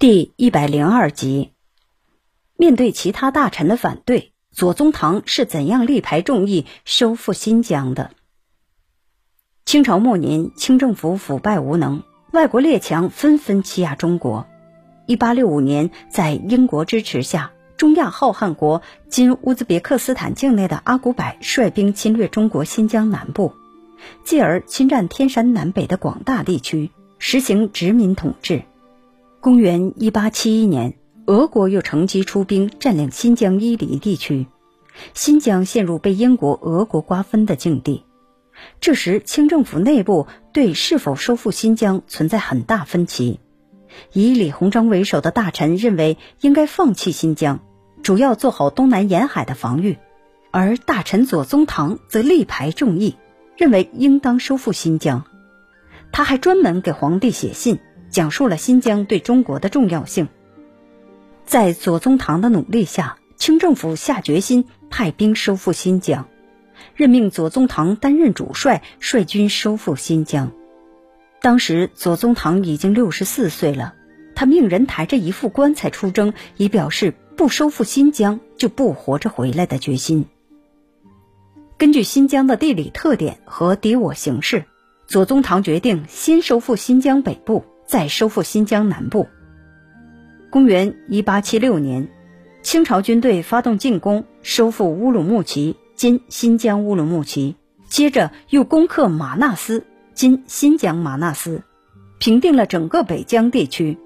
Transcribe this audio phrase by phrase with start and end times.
[0.00, 1.54] 第一百零二集，
[2.56, 8.12] 面对其他大臣的反对，左宗棠是怎样力排众议收复新疆的？
[9.66, 14.46] 清朝末年，清政府腐败无能，外国列强纷纷欺压中国。
[15.08, 23.52] 一八六五年，在英国支持下，中亚浩瀚国今乌兹别克斯坦境内的阿古柏率兵侵略中国新疆南部，
[24.22, 28.62] 继而侵占天山南北的广大地区，实行殖民统治。
[29.40, 30.94] 公元一八七一年，
[31.26, 34.48] 俄国又乘机出兵占领新疆伊犁地区，
[35.14, 38.04] 新疆陷入被英国、俄国瓜分的境地。
[38.80, 43.38] 这时，清政府内部对是否收复新疆存在很大分歧。
[44.12, 47.60] 以李鸿章为首的大臣认为应该放弃新疆，
[48.02, 49.98] 主要做好东南沿海的防御；
[50.50, 53.14] 而大臣左宗棠则力排众议，
[53.56, 55.24] 认为应当收复新疆。
[56.10, 57.78] 他还专门给皇帝写信。
[58.10, 60.28] 讲述了新疆对中国的重要性。
[61.44, 66.28] 在左宗棠的努力下，清政府下决心派兵收复新疆，
[66.94, 70.52] 任命左宗棠担任主帅，率军收复新疆。
[71.40, 73.94] 当时左宗棠已经六十四岁了，
[74.34, 80.26] 他命人抬着一副棺材出征，以表示不收复新疆就不活着回来的决心。
[81.78, 84.64] 根据新疆的地理特点和敌我形势，
[85.06, 87.64] 左宗棠决定先收复新疆北部。
[87.88, 89.28] 再收复新疆南部。
[90.50, 92.08] 公元一八七六年，
[92.62, 97.56] 清朝军队发动进攻，收复乌鲁木齐（今新疆乌鲁木齐），
[97.88, 101.62] 接着又攻克马纳斯（今新疆马纳斯），
[102.20, 103.96] 平定了整个北疆地区。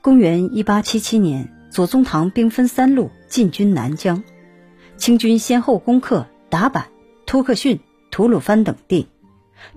[0.00, 4.24] 公元一八七七年，左宗棠兵分三路进军南疆，
[4.96, 6.88] 清军先后攻克达坂、
[7.24, 7.78] 突克逊、
[8.10, 9.06] 吐鲁番等地，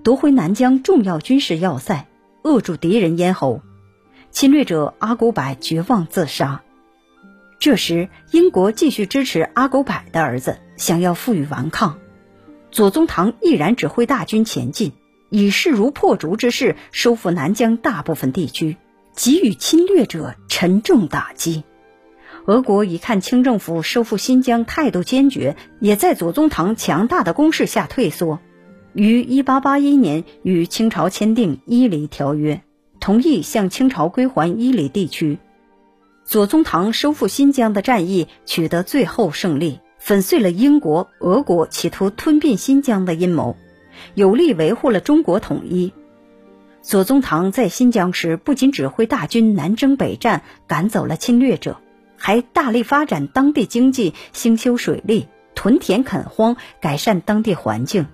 [0.02, 2.08] 夺回南疆重要军事要塞。
[2.42, 3.62] 扼住敌人咽喉，
[4.30, 6.62] 侵略者阿古柏绝望自杀。
[7.58, 11.98] 这时，英国继续支持阿古柏的儿子，想要负隅顽抗。
[12.72, 14.92] 左宗棠毅然指挥大军前进，
[15.30, 18.76] 以势如破竹之势收复南疆大部分地区，
[19.14, 21.62] 给予侵略者沉重打击。
[22.46, 28.40] 俄国一看清政府收复新疆态度坚决，也在左宗棠强大的攻势下退缩。
[28.94, 32.56] 于一八八一年与清朝签订《伊犁条约》，
[33.00, 35.38] 同意向清朝归还伊犁地区。
[36.24, 43.56] 左宗棠收复新疆的战役取得最后胜利，粉碎了英国、俄国企图吞并新疆的阴谋，
[44.14, 45.92] 有力维护了中国统一。
[46.82, 51.78] 左宗棠在新疆时，不仅指挥大军南征北战，赶走了侵略者，
[52.16, 58.06] 还大力发展当地经济，兴修水利，屯田垦荒，改善当地环境。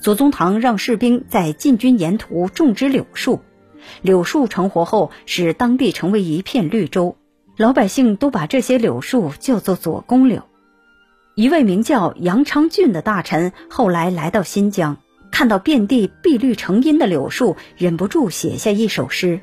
[0.00, 3.40] 左宗棠让士兵在进军沿途种植柳树，
[4.02, 7.16] 柳树成活后，使当地成为一片绿洲，
[7.56, 10.42] 老百姓都把这些柳树叫做左公柳。
[11.34, 14.98] 一位名叫杨昌俊的大臣后来来到新疆，
[15.30, 19.40] 看到遍地碧绿成荫的柳树，忍不住写下一首诗：“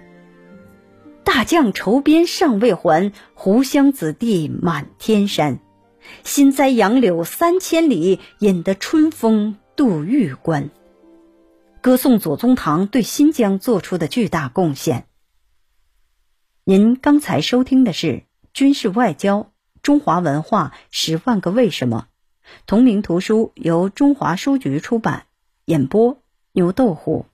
[1.23, 5.59] 大将筹边尚未还，湖湘子弟满天山。
[6.23, 10.69] 新栽杨柳三千里，引得春风。”杜玉官，
[11.81, 15.07] 歌颂左宗棠对新疆做出的巨大贡献。
[16.63, 18.07] 您刚才收听的是
[18.53, 19.51] 《军事外交：
[19.81, 22.07] 中华文化十万个为什么》，
[22.67, 25.25] 同名图书由中华书局出版，
[25.65, 27.25] 演播牛豆虎。